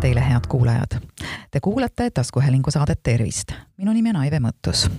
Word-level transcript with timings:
teile, 0.00 0.20
head 0.20 0.46
kuulajad! 0.48 1.00
Te 1.50 1.60
kuulate 1.60 2.10
taskuhäälingu 2.10 2.70
saadet 2.70 3.02
Tervist. 3.02 3.52
minu 3.76 3.92
nimi 3.92 4.10
on 4.10 4.16
Aive 4.16 4.38
Mõttus. 4.38 4.90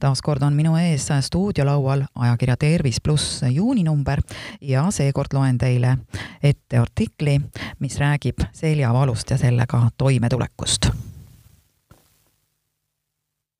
taas 0.00 0.22
kord 0.22 0.42
on 0.42 0.52
minu 0.52 0.76
ees 0.76 1.08
stuudiolaual 1.20 2.02
ajakirja 2.14 2.56
Tervis 2.56 3.00
pluss 3.00 3.42
juuninumber 3.50 4.22
ja 4.60 4.90
seekord 4.90 5.32
loen 5.32 5.58
teile 5.58 5.98
ette 6.42 6.78
artikli, 6.78 7.40
mis 7.78 7.98
räägib 7.98 8.38
seljavalust 8.52 9.30
ja 9.30 9.38
sellega 9.38 9.90
toimetulekust. 9.96 10.88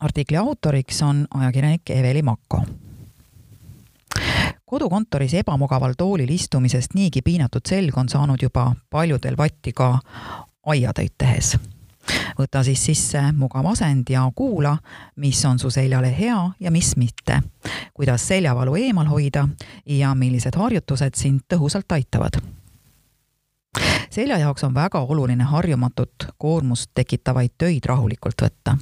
artikli 0.01 0.37
autoriks 0.37 1.03
on 1.03 1.27
ajakirjanik 1.35 1.91
Eveli 1.91 2.23
Makko 2.23 2.63
kodukontoris 4.65 5.35
ebamugaval 5.35 5.95
toolil 5.99 6.31
istumisest 6.31 6.95
niigi 6.95 7.23
piinatud 7.23 7.63
selg 7.69 7.99
on 7.99 8.09
saanud 8.09 8.43
juba 8.43 8.75
paljudel 8.91 9.37
vatti 9.37 9.73
ka 9.73 9.99
aiatöid 10.67 11.15
tehes. 11.19 11.57
võta 12.39 12.63
siis 12.65 12.85
sisse 12.85 13.21
mugav 13.33 13.67
asend 13.67 14.11
ja 14.11 14.25
kuula, 14.35 14.77
mis 15.17 15.45
on 15.45 15.59
su 15.59 15.71
seljale 15.71 16.13
hea 16.19 16.51
ja 16.61 16.71
mis 16.71 16.97
mitte, 16.97 17.41
kuidas 17.95 18.29
seljavalu 18.29 18.77
eemal 18.77 19.07
hoida 19.07 19.49
ja 19.87 20.15
millised 20.15 20.57
harjutused 20.57 21.15
sind 21.17 21.41
tõhusalt 21.49 21.93
aitavad 21.97 22.43
selja 24.15 24.39
jaoks 24.39 24.65
on 24.65 24.75
väga 24.75 25.01
oluline 25.01 25.45
harjumatut 25.45 26.27
koormust 26.39 26.91
tekitavaid 26.95 27.51
töid 27.59 27.85
rahulikult 27.87 28.43
võtta. 28.43 28.77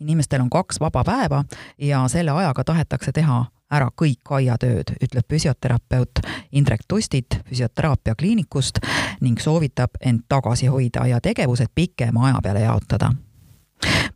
inimestel 0.00 0.40
on 0.40 0.50
kaks 0.50 0.80
vaba 0.80 1.04
päeva 1.04 1.44
ja 1.78 2.08
selle 2.08 2.30
ajaga 2.30 2.64
tahetakse 2.64 3.12
teha 3.12 3.44
ära 3.70 3.88
kõik 3.90 4.30
aiatööd, 4.30 4.94
ütleb 5.02 5.26
füsioterapeut 5.30 6.20
Indrek 6.52 6.86
Tustit 6.88 7.38
füsioteraapia 7.48 8.14
kliinikust 8.14 8.78
ning 9.20 9.40
soovitab 9.42 9.98
end 10.00 10.26
tagasi 10.28 10.66
hoida 10.70 11.06
ja 11.06 11.20
tegevused 11.20 11.72
pikema 11.74 12.26
aja 12.28 12.40
peale 12.42 12.60
jaotada. 12.60 13.12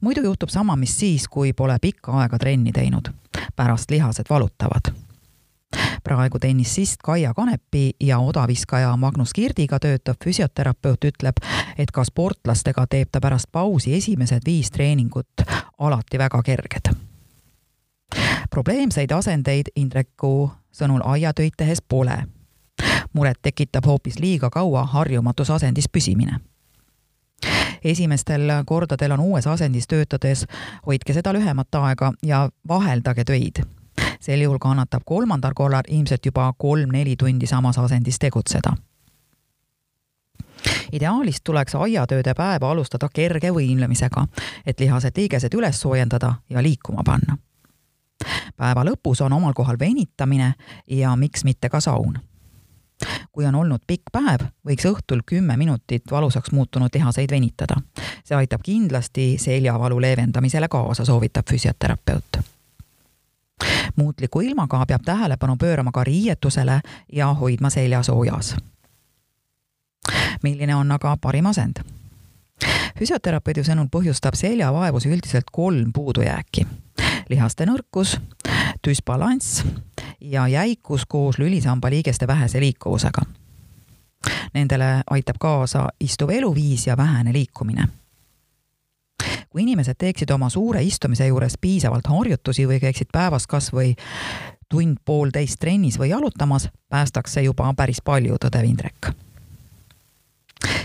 muidu 0.01 0.23
juhtub 0.23 0.49
sama, 0.49 0.77
mis 0.77 0.99
siis, 0.99 1.29
kui 1.29 1.53
pole 1.53 1.79
pikka 1.81 2.13
aega 2.13 2.39
trenni 2.39 2.73
teinud. 2.73 3.09
pärast 3.57 3.91
lihased 3.91 4.27
valutavad 4.31 4.95
praegu 6.05 6.39
tennissist 6.39 6.97
Kaia 7.05 7.35
Kanepi 7.35 7.91
ja 8.01 8.19
odaviskaja 8.19 8.97
Magnus 8.97 9.33
Kirdiga 9.33 9.79
töötav 9.79 10.15
füsioterapeut 10.25 11.05
ütleb, 11.05 11.37
et 11.79 11.91
ka 11.91 12.05
sportlastega 12.05 12.87
teeb 12.87 13.09
ta 13.13 13.21
pärast 13.21 13.53
pausi 13.53 13.95
esimesed 13.95 14.43
viis 14.47 14.71
treeningut 14.71 15.45
alati 15.79 16.19
väga 16.19 16.43
kerged 16.43 17.10
probleemseid 18.51 19.13
asendeid 19.13 19.73
Indreku 19.77 20.51
sõnul 20.73 21.01
aiatöid 21.05 21.53
tehes 21.57 21.83
pole. 21.83 22.25
muret 23.13 23.39
tekitab 23.43 23.87
hoopis 23.87 24.19
liiga 24.19 24.51
kaua 24.51 24.85
harjumatus 24.87 25.51
asendis 25.51 25.89
püsimine 25.89 26.41
esimestel 27.85 28.41
kordadel 28.65 29.13
on 29.13 29.21
uues 29.21 29.47
asendis 29.47 29.89
töötades, 29.89 30.47
hoidke 30.87 31.13
seda 31.13 31.33
lühemat 31.33 31.75
aega 31.75 32.13
ja 32.23 32.49
vaheldage 32.69 33.25
töid. 33.25 33.65
sel 34.21 34.41
juhul 34.41 34.59
kannatab 34.59 35.03
kolmandal 35.05 35.53
korral 35.55 35.83
ilmselt 35.89 36.27
juba 36.27 36.53
kolm-neli 36.59 37.17
tundi 37.17 37.47
samas 37.47 37.79
asendis 37.79 38.19
tegutseda. 38.19 38.77
ideaalis 40.93 41.41
tuleks 41.45 41.75
aiatööde 41.75 42.35
päeva 42.35 42.71
alustada 42.71 43.09
kerge 43.09 43.51
võimlemisega, 43.51 44.27
et 44.67 44.81
lihased 44.81 45.17
liigesed 45.17 45.55
üles 45.55 45.81
soojendada 45.81 46.35
ja 46.51 46.63
liikuma 46.63 47.03
panna 47.05 47.39
päeva 48.57 48.85
lõpus 48.85 49.23
on 49.25 49.33
omal 49.33 49.53
kohal 49.55 49.79
venitamine 49.79 50.55
ja 50.87 51.17
miks 51.17 51.45
mitte 51.45 51.69
ka 51.69 51.81
saun. 51.81 52.19
kui 53.33 53.47
on 53.47 53.55
olnud 53.55 53.81
pikk 53.87 54.13
päev, 54.13 54.45
võiks 54.67 54.85
õhtul 54.85 55.23
kümme 55.27 55.57
minutit 55.57 56.11
valusaks 56.11 56.53
muutunud 56.53 56.91
lihaseid 56.95 57.31
venitada. 57.31 57.77
see 58.25 58.37
aitab 58.37 58.61
kindlasti 58.63 59.37
seljavalu 59.39 60.01
leevendamisele 60.01 60.69
kaasa, 60.69 61.05
soovitab 61.05 61.45
füsioterapeut 61.51 62.41
muutliku 63.97 64.41
ilmaga 64.41 64.85
peab 64.87 65.03
tähelepanu 65.05 65.57
pöörama 65.57 65.93
ka 65.93 66.05
riietusele 66.05 66.81
ja 67.13 67.35
hoidma 67.35 67.71
selja 67.71 68.03
soojas. 68.03 68.57
milline 70.43 70.75
on 70.75 70.93
aga 70.93 71.17
parim 71.21 71.47
asend? 71.47 71.83
füsioterapeudi 72.99 73.65
sõnul 73.65 73.89
põhjustab 73.93 74.35
seljavaevusi 74.35 75.09
üldiselt 75.09 75.51
kolm 75.53 75.93
puudujääki 75.93 76.67
lihaste 77.31 77.67
nõrkus, 77.67 78.17
düsbalanss 78.87 79.65
ja 80.21 80.49
jäikus 80.49 81.07
koos 81.09 81.39
lülisamba 81.39 81.91
liigeste 81.91 82.27
vähese 82.27 82.61
liikuvusega. 82.61 83.23
Nendele 84.55 85.03
aitab 85.11 85.37
kaasa 85.41 85.89
istuv 86.01 86.31
eluviis 86.31 86.87
ja 86.87 86.97
vähene 86.97 87.33
liikumine. 87.33 87.89
kui 89.51 89.63
inimesed 89.63 89.95
teeksid 89.99 90.31
oma 90.31 90.49
suure 90.49 90.83
istumise 90.83 91.27
juures 91.27 91.57
piisavalt 91.61 92.07
harjutusi 92.07 92.69
või 92.69 92.79
käiksid 92.81 93.09
päevas 93.13 93.47
kas 93.47 93.73
või 93.73 93.97
tund-poolteist 94.71 95.59
trennis 95.61 95.99
või 95.99 96.13
jalutamas, 96.13 96.69
päästaks 96.89 97.33
see 97.33 97.43
juba 97.43 97.75
päris 97.77 97.99
palju, 98.05 98.37
tõdev 98.39 98.69
Indrek 98.69 99.11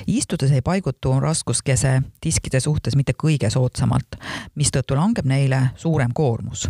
istudes 0.07 0.51
ei 0.51 0.61
paigutu 0.61 1.19
raskuskese 1.19 2.01
diskide 2.25 2.59
suhtes 2.59 2.95
mitte 2.95 3.13
kõige 3.23 3.49
soodsamalt, 3.49 4.15
mistõttu 4.55 4.95
langeb 4.95 5.25
neile 5.25 5.69
suurem 5.75 6.13
koormus. 6.13 6.69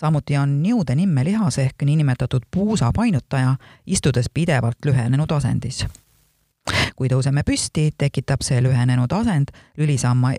samuti 0.00 0.36
on 0.36 0.62
niude 0.62 0.94
nimme 0.94 1.24
lihas 1.24 1.58
ehk 1.58 1.82
niinimetatud 1.82 2.42
puusa 2.50 2.90
painutaja 2.94 3.56
istudes 3.86 4.26
pidevalt 4.34 4.78
lühenenud 4.84 5.30
asendis. 5.30 5.86
kui 6.96 7.08
tõuseme 7.08 7.42
püsti, 7.42 7.90
tekitab 7.98 8.42
see 8.42 8.62
lühenenud 8.62 9.12
asend 9.12 9.48
lülisamma 9.76 10.32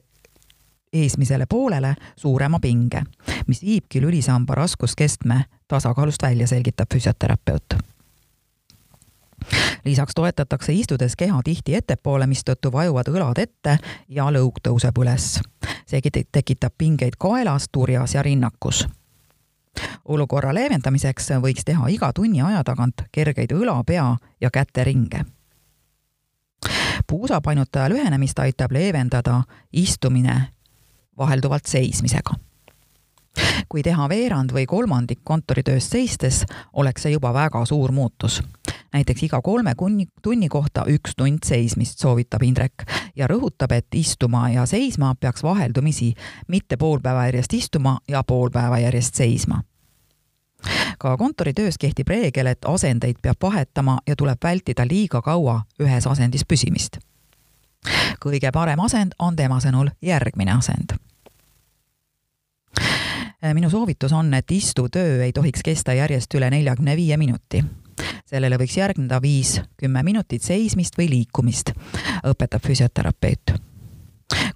eesmisele 0.94 1.46
poolele 1.46 1.96
suurema 2.16 2.60
pinge, 2.60 3.04
mis 3.48 3.62
viibki 3.62 4.02
lülisamba 4.02 4.56
raskuskestme 4.56 5.44
tasakaalust 5.68 6.24
välja, 6.24 6.48
selgitab 6.48 6.88
füsioterapeut 6.94 7.99
lisaks 9.86 10.16
toetatakse 10.16 10.74
istudes 10.74 11.16
keha 11.16 11.42
tihti 11.44 11.76
ettepoole, 11.76 12.28
mistõttu 12.28 12.72
vajuvad 12.72 13.08
õlad 13.08 13.42
ette 13.42 13.78
ja 14.10 14.30
lõug 14.32 14.62
tõuseb 14.64 15.02
üles. 15.02 15.40
seegi 15.86 16.12
tekitab 16.32 16.74
pingeid 16.78 17.18
kaelas, 17.18 17.70
turjas 17.72 18.14
ja 18.14 18.24
rinnakus 18.24 18.88
olukorra 20.06 20.54
leevendamiseks 20.54 21.32
võiks 21.44 21.66
teha 21.66 21.88
iga 21.94 22.12
tunni 22.14 22.42
aja 22.42 22.64
tagant 22.64 23.06
kergeid 23.12 23.54
õla, 23.54 23.84
pea 23.86 24.16
ja 24.42 24.50
käteringe. 24.50 25.26
puusapainutaja 27.08 27.90
lühenemist 27.90 28.40
aitab 28.40 28.72
leevendada 28.72 29.44
istumine 29.74 30.48
vahelduvalt 31.18 31.66
seismisega. 31.66 32.34
kui 33.70 33.84
teha 33.84 34.10
veerand 34.10 34.52
või 34.52 34.66
kolmandik 34.66 35.20
kontoritööst 35.24 35.92
seistes, 35.92 36.46
oleks 36.74 37.02
see 37.02 37.12
juba 37.12 37.34
väga 37.34 37.66
suur 37.66 37.92
muutus 37.92 38.42
näiteks 38.94 39.24
iga 39.24 39.42
kolme 39.42 39.74
kunni, 39.78 40.08
tunni 40.22 40.50
kohta 40.50 40.84
üks 40.88 41.16
tund 41.18 41.46
seismist, 41.46 42.00
soovitab 42.00 42.44
Indrek 42.44 42.86
ja 43.16 43.28
rõhutab, 43.28 43.72
et 43.72 43.88
istuma 43.96 44.50
ja 44.50 44.66
seisma 44.66 45.14
peaks 45.20 45.44
vaheldumisi, 45.44 46.14
mitte 46.48 46.78
pool 46.78 47.00
päeva 47.04 47.26
järjest 47.30 47.54
istuma 47.54 48.00
ja 48.08 48.24
pool 48.24 48.50
päeva 48.50 48.80
järjest 48.80 49.16
seisma. 49.16 49.64
Ka 51.00 51.18
kontoritöös 51.18 51.78
kehtib 51.78 52.08
reegel, 52.08 52.46
et 52.46 52.66
asendeid 52.66 53.22
peab 53.22 53.38
vahetama 53.42 54.00
ja 54.08 54.16
tuleb 54.16 54.44
vältida 54.44 54.86
liiga 54.88 55.22
kaua 55.22 55.62
ühes 55.80 56.08
asendis 56.08 56.46
püsimist. 56.46 57.00
kõige 58.20 58.52
parem 58.52 58.80
asend 58.80 59.14
on 59.20 59.36
tema 59.36 59.60
sõnul 59.60 59.90
järgmine 60.02 60.52
asend. 60.52 60.98
Minu 63.54 63.70
soovitus 63.70 64.12
on, 64.12 64.34
et 64.34 64.52
istuv 64.52 64.90
töö 64.92 65.24
ei 65.24 65.32
tohiks 65.32 65.64
kesta 65.64 65.94
järjest 65.94 66.34
üle 66.36 66.50
neljakümne 66.50 66.96
viie 66.96 67.18
minuti 67.18 67.64
sellele 68.26 68.58
võiks 68.58 68.78
järgneda 68.78 69.22
viis-kümme 69.22 70.04
minutit 70.04 70.44
seismist 70.46 70.98
või 70.98 71.10
liikumist, 71.10 71.74
õpetab 72.24 72.66
füsioterapeut 72.66 73.60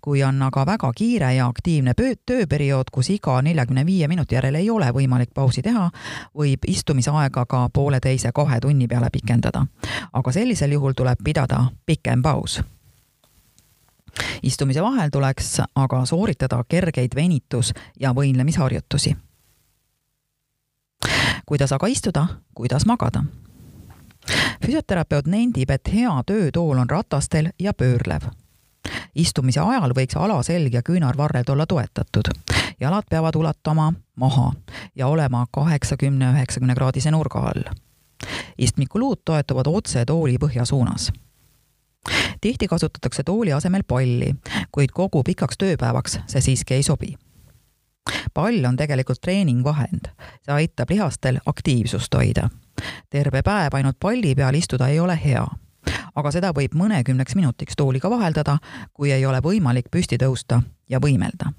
kui 0.01 0.23
on 0.23 0.41
aga 0.41 0.65
väga 0.65 0.91
kiire 0.95 1.33
ja 1.35 1.47
aktiivne 1.47 1.93
tööperiood, 2.25 2.91
kus 2.91 3.09
iga 3.09 3.41
neljakümne 3.41 3.85
viie 3.85 4.07
minuti 4.07 4.35
järel 4.35 4.55
ei 4.55 4.69
ole 4.69 4.89
võimalik 4.93 5.31
pausi 5.33 5.61
teha, 5.61 5.89
võib 6.37 6.67
istumisaega 6.67 7.45
ka 7.45 7.69
pooleteise-kahe 7.73 8.59
tunni 8.61 8.87
peale 8.87 9.09
pikendada. 9.11 9.65
aga 10.13 10.31
sellisel 10.31 10.71
juhul 10.71 10.93
tuleb 10.93 11.17
pidada 11.23 11.65
pikem 11.85 12.21
paus. 12.21 12.61
istumise 14.43 14.81
vahel 14.81 15.09
tuleks 15.09 15.61
aga 15.75 16.05
sooritada 16.05 16.63
kergeid 16.67 17.15
venitus- 17.15 17.73
ja 17.99 18.13
võimlemisharjutusi. 18.13 19.15
Kuidas 21.45 21.71
aga 21.71 21.87
istuda, 21.87 22.27
kuidas 22.55 22.85
magada 22.85 23.23
füsioterapeut 24.65 25.27
nendib, 25.27 25.69
et 25.69 25.93
hea 25.93 26.13
töötool 26.25 26.77
on 26.77 26.89
ratastel 26.89 27.49
ja 27.59 27.73
pöörlev. 27.73 28.21
istumise 29.15 29.59
ajal 29.59 29.93
võiks 29.95 30.17
alaselg 30.17 30.73
ja 30.73 30.81
küünarvarred 30.81 31.49
olla 31.49 31.65
toetatud. 31.65 32.31
jalad 32.79 33.03
peavad 33.09 33.35
ulatama 33.35 33.93
maha 34.15 34.51
ja 34.95 35.07
olema 35.07 35.45
kaheksakümne, 35.51 36.31
üheksakümne 36.31 36.75
kraadise 36.75 37.11
nurga 37.11 37.39
all. 37.39 37.63
istmikuluud 38.57 39.21
toetuvad 39.25 39.67
otse 39.67 40.05
tooli 40.05 40.37
põhja 40.37 40.65
suunas 40.65 41.11
tihti 42.41 42.67
kasutatakse 42.67 43.23
tooli 43.23 43.53
asemel 43.53 43.83
palli, 43.87 44.35
kuid 44.71 44.89
kogu 44.93 45.23
pikaks 45.23 45.57
tööpäevaks 45.57 46.19
see 46.27 46.41
siiski 46.41 46.73
ei 46.73 46.83
sobi. 46.83 47.15
Pall 48.33 48.65
on 48.65 48.75
tegelikult 48.75 49.21
treeningvahend, 49.21 50.09
see 50.45 50.53
aitab 50.53 50.89
lihastel 50.89 51.39
aktiivsust 51.45 52.13
hoida. 52.13 52.49
terve 53.09 53.41
päev 53.41 53.75
ainult 53.75 53.99
palli 53.99 54.35
peal 54.35 54.55
istuda 54.55 54.87
ei 54.87 54.99
ole 54.99 55.19
hea 55.25 55.45
aga 56.15 56.31
seda 56.31 56.51
võib 56.53 56.75
mõnekümneks 56.77 57.35
minutiks 57.35 57.75
tooliga 57.75 58.09
vaheldada, 58.09 58.57
kui 58.93 59.11
ei 59.11 59.25
ole 59.25 59.39
võimalik 59.43 59.89
püsti 59.91 60.17
tõusta 60.17 60.61
ja 60.89 60.99
võimelda. 60.99 61.51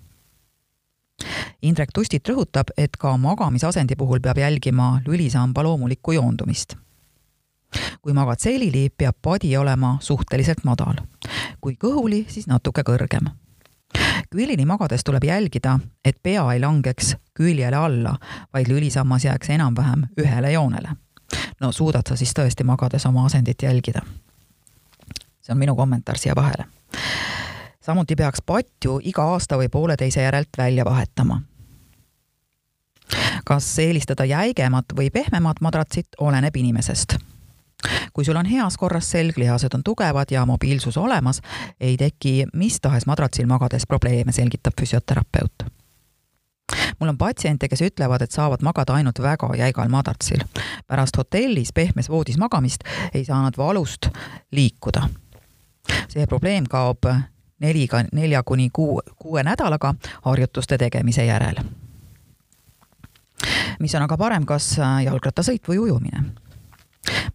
Indrek 1.63 1.93
Tustit 1.95 2.29
rõhutab, 2.29 2.71
et 2.77 2.97
ka 2.97 3.17
magamisasendi 3.17 3.97
puhul 3.97 4.21
peab 4.21 4.39
jälgima 4.39 5.01
lülisamba 5.07 5.63
loomulikku 5.63 6.13
joondumist 6.13 6.77
kui 8.03 8.13
magad 8.13 8.39
selili, 8.39 8.89
peab 8.91 9.17
padi 9.23 9.57
olema 9.57 9.97
suhteliselt 10.01 10.65
madal. 10.65 11.01
kui 11.61 11.77
kõhuli, 11.81 12.25
siis 12.29 12.47
natuke 12.47 12.83
kõrgem. 12.87 13.31
Külili 14.35 14.67
magades 14.67 15.05
tuleb 15.05 15.25
jälgida, 15.25 15.79
et 16.05 16.17
pea 16.23 16.53
ei 16.53 16.61
langeks 16.61 17.17
küljele 17.35 17.77
alla, 17.77 18.17
vaid 18.53 18.69
lülisammas 18.69 19.25
jääks 19.25 19.51
enam-vähem 19.51 20.07
ühele 20.21 20.53
joonele. 20.53 20.89
no 21.61 21.73
suudad 21.73 22.03
sa 22.09 22.17
siis 22.17 22.33
tõesti 22.39 22.65
magades 22.65 23.07
oma 23.07 23.25
asendit 23.27 23.63
jälgida? 23.63 24.01
see 25.43 25.53
on 25.53 25.59
minu 25.59 25.77
kommentaar 25.77 26.19
siia 26.19 26.35
vahele. 26.37 26.65
samuti 27.81 28.17
peaks 28.17 28.43
patju 28.47 29.01
iga 29.03 29.23
aasta 29.23 29.57
või 29.57 29.69
pooleteise 29.69 30.23
järelt 30.23 30.59
välja 30.59 30.85
vahetama 30.85 31.43
kas 33.45 33.79
eelistada 33.79 34.25
jäigemat 34.25 34.85
või 34.97 35.11
pehmemat 35.11 35.61
madratsit, 35.61 36.09
oleneb 36.19 36.57
inimesest 36.57 37.17
kui 38.13 38.25
sul 38.25 38.37
on 38.37 38.47
heas 38.47 38.77
korras 38.77 39.11
selg, 39.11 39.39
lihased 39.39 39.75
on 39.75 39.85
tugevad 39.85 40.31
ja 40.31 40.47
mobiilsus 40.47 40.97
olemas, 40.97 41.41
ei 41.81 41.97
teki 41.97 42.47
mis 42.55 42.81
tahes 42.81 43.07
madratsil 43.07 43.47
magades 43.47 43.87
probleeme, 43.87 44.33
selgitab 44.33 44.73
füsioterapeut 44.81 45.67
mul 47.01 47.09
on 47.09 47.19
patsiente, 47.19 47.69
kes 47.69 47.83
ütlevad, 47.83 48.23
et 48.23 48.31
saavad 48.31 48.63
magada 48.63 48.95
ainult 48.95 49.21
väga 49.23 49.51
jäigal 49.57 49.89
madratsil. 49.89 50.45
pärast 50.87 51.17
hotellis 51.17 51.73
pehmes 51.73 52.09
voodis 52.09 52.39
magamist 52.39 52.85
ei 53.15 53.25
saa 53.25 53.43
nad 53.43 53.55
valust 53.57 54.09
liikuda. 54.51 55.09
see 56.09 56.27
probleem 56.27 56.65
kaob 56.71 57.05
neliga, 57.61 58.05
nelja 58.13 58.43
kuni 58.43 58.71
kuu, 58.73 59.03
kuue 59.17 59.43
nädalaga 59.43 59.95
harjutuste 60.23 60.79
tegemise 60.79 61.25
järel. 61.25 61.57
mis 63.79 63.95
on 63.95 64.03
aga 64.03 64.17
parem, 64.17 64.47
kas 64.47 64.77
jalgrattasõit 65.05 65.69
või 65.69 65.79
ujumine? 65.79 66.25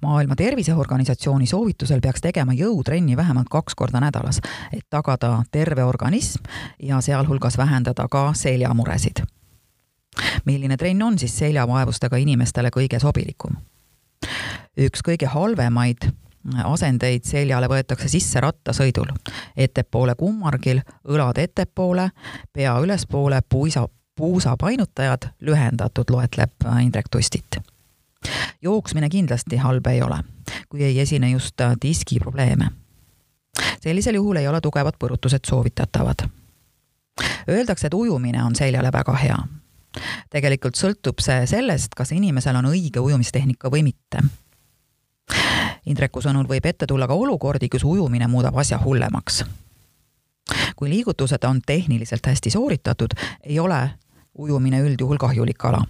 Maailma 0.02 0.36
Terviseorganisatsiooni 0.36 1.46
soovitusel 1.46 2.00
peaks 2.02 2.22
tegema 2.22 2.54
jõutrenni 2.54 3.18
vähemalt 3.18 3.50
kaks 3.50 3.76
korda 3.76 4.00
nädalas, 4.00 4.42
et 4.74 4.86
tagada 4.90 5.44
terve 5.52 5.84
organism 5.84 6.44
ja 6.84 7.02
sealhulgas 7.02 7.58
vähendada 7.58 8.08
ka 8.12 8.32
seljamuresid. 8.34 9.24
milline 10.46 10.78
trenn 10.78 11.02
on 11.02 11.20
siis 11.20 11.38
seljavaevustega 11.38 12.18
inimestele 12.18 12.70
kõige 12.70 13.00
sobilikum? 13.00 13.56
üks 14.78 15.02
kõige 15.04 15.26
halvemaid 15.26 16.12
asendeid 16.64 17.24
seljale 17.24 17.68
võetakse 17.68 18.08
sisse 18.08 18.42
rattasõidul. 18.42 19.12
ettepoole 19.58 20.16
kummargil, 20.16 20.82
õlad 21.08 21.38
ettepoole, 21.38 22.10
pea 22.54 22.80
ülespoole, 22.80 23.42
puisa, 23.50 23.88
puusapainutajad 24.16 25.30
lühendatud, 25.42 26.10
loetleb 26.10 26.52
Indrek 26.82 27.10
Tustit 27.12 27.60
jooksmine 28.62 29.10
kindlasti 29.10 29.58
halb 29.58 29.88
ei 29.88 30.02
ole, 30.02 30.24
kui 30.70 30.84
ei 30.84 31.00
esine 31.00 31.30
just 31.30 31.62
äh, 31.62 31.76
diskiprobleeme. 31.82 32.72
sellisel 33.82 34.16
juhul 34.16 34.36
ei 34.36 34.48
ole 34.48 34.62
tugevad 34.62 34.94
põrutused 35.00 35.48
soovitatavad. 35.48 36.28
Öeldakse, 37.50 37.88
et 37.88 37.94
ujumine 37.94 38.44
on 38.44 38.56
seljale 38.56 38.92
väga 38.92 39.14
hea. 39.14 39.38
tegelikult 40.30 40.76
sõltub 40.76 41.20
see 41.20 41.48
sellest, 41.48 41.96
kas 41.96 42.12
inimesel 42.12 42.56
on 42.56 42.66
õige 42.66 43.00
ujumistehnika 43.00 43.72
või 43.72 43.84
mitte. 43.84 44.22
Indreku 45.86 46.22
sõnul 46.22 46.48
võib 46.48 46.66
ette 46.66 46.88
tulla 46.88 47.08
ka 47.08 47.14
olukordi, 47.14 47.70
kus 47.70 47.84
ujumine 47.84 48.28
muudab 48.28 48.58
asja 48.58 48.80
hullemaks. 48.84 49.46
kui 50.76 50.90
liigutused 50.90 51.44
on 51.44 51.62
tehniliselt 51.66 52.26
hästi 52.26 52.50
sooritatud, 52.50 53.14
ei 53.44 53.60
ole 53.60 53.90
ujumine 54.38 54.82
üldjuhul 54.82 55.18
kahjulik 55.18 55.66
ala 55.66 55.84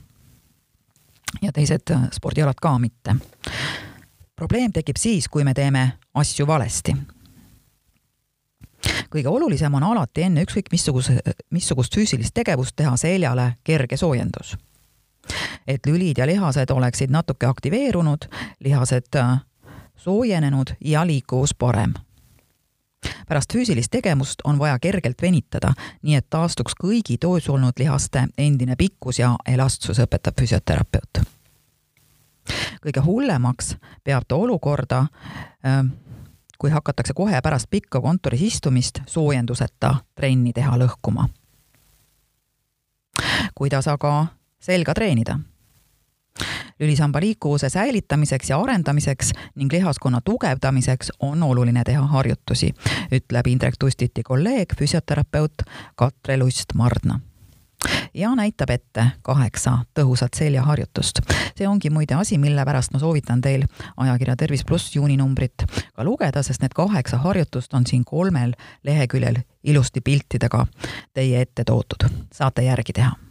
ja 1.42 1.52
teised 1.52 1.92
äh, 1.92 2.08
spordialad 2.12 2.60
ka 2.62 2.78
mitte. 2.80 3.16
probleem 4.36 4.72
tekib 4.72 4.96
siis, 4.98 5.28
kui 5.28 5.44
me 5.44 5.54
teeme 5.54 5.92
asju 6.14 6.48
valesti. 6.48 6.96
kõige 9.10 9.28
olulisem 9.28 9.74
on 9.74 9.84
alati 9.84 10.22
enne 10.22 10.44
ükskõik 10.44 10.72
missuguse, 10.72 11.20
missugust 11.50 11.96
füüsilist 11.96 12.34
tegevust 12.34 12.76
teha 12.76 12.98
seljale 12.98 13.54
kerge 13.64 13.98
soojendus. 13.98 14.58
et 15.68 15.86
lülid 15.86 16.18
ja 16.18 16.28
lihased 16.28 16.70
oleksid 16.70 17.10
natuke 17.10 17.46
aktiveerunud, 17.46 18.26
lihased 18.60 19.16
äh, 19.16 19.40
soojenenud 19.96 20.76
ja 20.82 21.08
liikuvus 21.08 21.56
parem 21.56 21.94
pärast 23.28 23.54
füüsilist 23.54 23.92
tegevust 23.92 24.42
on 24.44 24.60
vaja 24.60 24.80
kergelt 24.80 25.22
venitada, 25.22 25.74
nii 26.02 26.16
et 26.16 26.28
taastuks 26.30 26.76
kõigi 26.84 27.18
toos 27.22 27.50
olnud 27.50 27.78
lihaste 27.80 28.28
endine 28.38 28.76
pikkus 28.76 29.20
ja 29.20 29.36
elastsus, 29.48 30.00
õpetab 30.00 30.40
füsioterapeut. 30.40 31.22
kõige 32.82 33.02
hullemaks 33.06 33.76
peab 34.04 34.24
ta 34.28 34.36
olukorda, 34.36 35.06
ähm, 35.66 35.88
kui 36.58 36.70
hakatakse 36.70 37.14
kohe 37.14 37.42
pärast 37.42 37.70
pikka 37.70 38.02
kontoris 38.02 38.42
istumist 38.42 39.00
soojenduseta 39.06 39.96
trenni 40.16 40.54
teha 40.54 40.78
lõhkuma. 40.78 41.30
kuidas 43.56 43.88
aga 43.88 44.28
selga 44.60 44.94
treenida? 44.94 45.40
Lülisamba 46.80 47.20
liikuvuse 47.20 47.70
säilitamiseks 47.70 48.50
ja 48.50 48.60
arendamiseks 48.60 49.32
ning 49.56 49.72
lihaskonna 49.74 50.22
tugevdamiseks 50.26 51.12
on 51.20 51.44
oluline 51.44 51.84
teha 51.84 52.06
harjutusi, 52.08 52.74
ütleb 53.12 53.48
Indrek 53.48 53.76
Tustiti 53.80 54.24
kolleeg, 54.24 54.76
füsioterapeut 54.78 55.64
Katre 55.96 56.38
Lust-Mardna. 56.38 57.20
Ja 58.14 58.36
näitab 58.36 58.70
ette 58.70 59.06
kaheksa 59.22 59.78
tõhusat 60.00 60.36
seljaharjutust. 60.36 61.20
see 61.56 61.68
ongi 61.68 61.90
muide 61.90 62.16
asi, 62.16 62.38
mille 62.38 62.66
pärast 62.66 62.94
ma 62.94 63.00
soovitan 63.00 63.42
teil 63.42 63.64
ajakirja 63.98 64.36
Tervis 64.36 64.66
pluss 64.66 64.96
juuninumbrit 64.96 65.64
ka 65.94 66.04
lugeda, 66.04 66.44
sest 66.44 66.62
need 66.62 66.76
kaheksa 66.76 67.18
harjutust 67.18 67.74
on 67.74 67.88
siin 67.88 68.06
kolmel 68.06 68.54
leheküljel 68.84 69.42
ilusti 69.64 70.02
piltidega 70.02 70.66
teie 71.14 71.42
ette 71.42 71.64
toodud, 71.64 72.10
saate 72.34 72.64
järgi 72.64 72.94
teha 72.94 73.29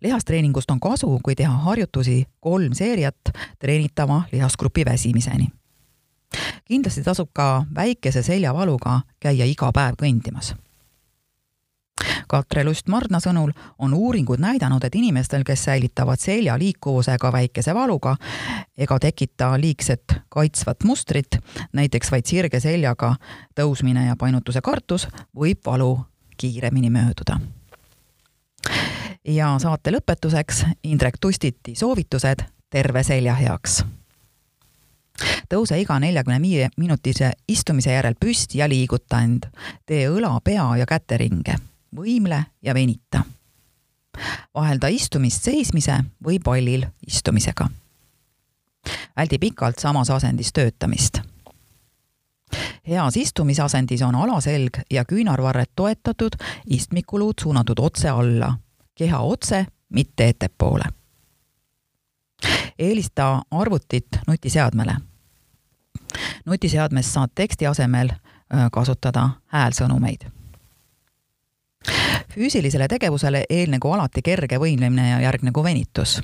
lihastreeningust 0.00 0.70
on 0.70 0.80
kasu, 0.80 1.20
kui 1.24 1.34
teha 1.34 1.56
harjutusi 1.56 2.24
kolm 2.40 2.72
seeriat 2.72 3.32
treenitava 3.58 4.22
lihasgrupi 4.32 4.84
väsimiseni. 4.84 5.48
kindlasti 6.64 7.02
tasub 7.02 7.30
ka 7.32 7.64
väikese 7.74 8.22
seljavaluga 8.22 9.00
käia 9.20 9.44
iga 9.44 9.72
päev 9.72 9.94
kõndimas. 10.02 10.54
Katre 12.28 12.64
Lust-Mardna 12.64 13.20
sõnul 13.24 13.52
on 13.78 13.94
uuringud 13.94 14.38
näidanud, 14.38 14.84
et 14.84 14.94
inimestel, 14.94 15.44
kes 15.44 15.64
säilitavad 15.64 16.20
selja 16.20 16.58
liikuvusega 16.58 17.32
väikese 17.32 17.74
valuga 17.74 18.16
ega 18.76 18.98
tekita 18.98 19.54
liigset 19.60 20.20
kaitsvat 20.28 20.84
mustrit, 20.84 21.40
näiteks 21.72 22.12
vaid 22.12 22.26
sirge 22.26 22.60
seljaga 22.60 23.14
tõusmine 23.56 24.06
ja 24.06 24.16
painutuse 24.16 24.60
kartus, 24.60 25.08
võib 25.34 25.64
valu 25.66 25.94
kiiremini 26.36 26.90
mööduda 26.90 27.40
ja 29.28 29.52
saate 29.58 29.92
lõpetuseks 29.92 30.64
Indrek 30.84 31.18
Tustiti 31.20 31.74
soovitused 31.74 32.44
terve 32.70 33.02
selja 33.04 33.34
heaks. 33.34 33.84
tõuse 35.48 35.80
iga 35.80 35.98
neljakümne 35.98 36.40
viie 36.42 36.68
minutise 36.76 37.32
istumise 37.48 37.92
järel 37.92 38.14
püsti 38.20 38.58
ja 38.58 38.68
liiguta 38.68 39.20
end. 39.20 39.48
tee 39.86 40.08
õla, 40.08 40.40
pea 40.44 40.76
ja 40.76 40.86
käteringe, 40.86 41.56
võimle 41.96 42.44
ja 42.62 42.74
venita. 42.74 43.22
vahelda 44.54 44.88
istumist 44.88 45.44
seismise 45.44 46.04
või 46.24 46.38
pallil 46.44 46.86
istumisega. 47.06 47.68
väldi 49.16 49.38
pikalt 49.38 49.78
samas 49.78 50.10
asendis 50.10 50.52
töötamist 50.52 51.20
heas 52.88 53.16
istumisasendis 53.16 54.02
on 54.02 54.14
alaselg 54.14 54.78
ja 54.90 55.04
küünarvarred 55.04 55.68
toetatud, 55.76 56.32
istmikuluud 56.66 57.34
suunatud 57.42 57.78
otse 57.78 58.08
alla 58.08 58.54
keha 58.98 59.18
otse, 59.18 59.66
mitte 59.88 60.28
ettepoole. 60.28 60.84
eelista 62.78 63.42
arvutit 63.50 64.06
nutiseadmele. 64.26 64.96
nutiseadmes 66.46 67.12
saad 67.12 67.30
teksti 67.34 67.66
asemel 67.66 68.08
äh, 68.10 68.18
kasutada 68.72 69.28
häälsõnumeid. 69.46 70.26
füüsilisele 72.34 72.88
tegevusele 72.88 73.44
eelnegu 73.50 73.92
alati 73.92 74.22
kerge 74.22 74.58
võimlemine 74.58 75.10
ja 75.10 75.20
järgnegu 75.20 75.64
venitus. 75.64 76.22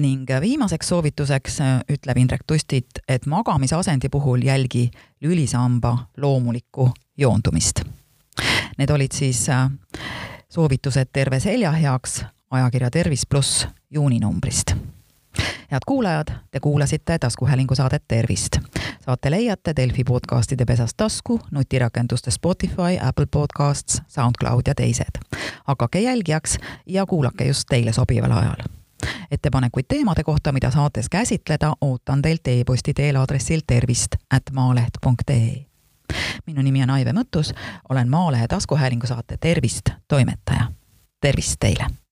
ning 0.00 0.30
viimaseks 0.40 0.88
soovituseks 0.88 1.58
ütleb 1.92 2.16
Indrek 2.16 2.42
Tustit, 2.46 2.98
et 3.08 3.26
magamisasendi 3.26 4.08
puhul 4.08 4.42
jälgi 4.42 4.90
lülisamba 5.20 5.98
loomulikku 6.16 6.90
joondumist. 7.16 7.84
Need 8.78 8.90
olid 8.90 9.12
siis 9.12 9.46
soovitused 10.48 11.08
terve 11.12 11.40
selja 11.40 11.72
heaks 11.72 12.24
ajakirja 12.50 12.90
Tervis 12.90 13.26
pluss 13.26 13.68
juuninumbrist 13.90 14.72
head 15.70 15.80
kuulajad, 15.86 16.26
te 16.50 16.60
kuulasite 16.60 17.18
taskuhäälingu 17.18 17.74
saadet 17.74 18.02
Tervist. 18.08 18.56
saate 19.00 19.30
leiate 19.30 19.72
Delfi 19.76 20.04
podcastide 20.04 20.64
pesast 20.64 20.96
tasku, 20.96 21.40
nutirakenduste 21.50 22.30
Spotify, 22.30 22.98
Apple 23.02 23.26
Podcasts, 23.30 24.02
SoundCloud 24.06 24.62
ja 24.66 24.74
teised. 24.74 25.36
hakake 25.64 26.00
jälgijaks 26.00 26.58
ja 26.86 27.06
kuulake 27.06 27.44
just 27.44 27.66
teile 27.68 27.92
sobival 27.92 28.30
ajal. 28.30 28.56
ettepanekuid 29.30 29.84
teemade 29.88 30.24
kohta, 30.24 30.52
mida 30.52 30.70
saates 30.70 31.08
käsitleda, 31.08 31.72
ootan 31.80 32.22
teilt 32.22 32.48
e-posti 32.48 32.94
teel 32.94 33.16
aadressil 33.16 33.60
tervist 33.66 34.16
at 34.30 34.42
maaleht.ee 34.52 35.65
minu 36.46 36.62
nimi 36.62 36.82
on 36.82 36.90
Aive 36.90 37.12
Mõttus, 37.12 37.52
olen 37.88 38.10
Maalehe 38.10 38.48
taskuhäälingu 38.48 39.06
saate 39.06 39.36
Tervist 39.36 39.90
toimetaja. 40.08 40.72
tervist 41.20 41.56
teile! 41.60 42.05